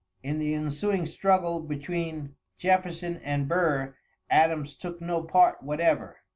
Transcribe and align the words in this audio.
In 0.23 0.39
the 0.39 0.55
ensuing 0.55 1.05
struggle 1.05 1.59
between 1.59 2.35
Jefferson 2.57 3.17
and 3.23 3.47
Burr, 3.47 3.95
Adams 4.31 4.73
took 4.73 4.99
no 4.99 5.21
part 5.21 5.61
whatever. 5.61 6.17